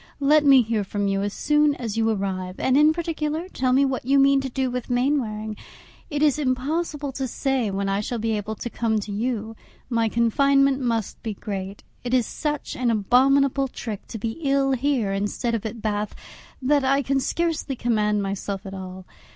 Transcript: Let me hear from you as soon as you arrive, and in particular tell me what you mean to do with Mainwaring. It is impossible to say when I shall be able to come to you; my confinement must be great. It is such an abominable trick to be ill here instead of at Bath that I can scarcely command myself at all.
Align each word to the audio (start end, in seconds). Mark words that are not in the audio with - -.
Let 0.19 0.43
me 0.43 0.63
hear 0.63 0.83
from 0.83 1.07
you 1.07 1.21
as 1.21 1.31
soon 1.31 1.75
as 1.75 1.95
you 1.95 2.09
arrive, 2.09 2.59
and 2.59 2.75
in 2.75 2.91
particular 2.91 3.47
tell 3.47 3.71
me 3.71 3.85
what 3.85 4.03
you 4.03 4.17
mean 4.17 4.41
to 4.41 4.49
do 4.49 4.71
with 4.71 4.89
Mainwaring. 4.89 5.55
It 6.09 6.23
is 6.23 6.39
impossible 6.39 7.11
to 7.11 7.27
say 7.27 7.69
when 7.69 7.87
I 7.87 7.99
shall 8.01 8.17
be 8.17 8.31
able 8.35 8.55
to 8.55 8.69
come 8.71 8.97
to 8.99 9.11
you; 9.11 9.55
my 9.91 10.09
confinement 10.09 10.81
must 10.81 11.21
be 11.21 11.35
great. 11.35 11.83
It 12.03 12.15
is 12.15 12.25
such 12.25 12.75
an 12.75 12.89
abominable 12.89 13.67
trick 13.67 14.07
to 14.07 14.17
be 14.17 14.39
ill 14.41 14.71
here 14.71 15.13
instead 15.13 15.53
of 15.53 15.67
at 15.67 15.83
Bath 15.83 16.15
that 16.63 16.83
I 16.83 17.03
can 17.03 17.19
scarcely 17.19 17.75
command 17.75 18.23
myself 18.23 18.65
at 18.65 18.73
all. 18.73 19.05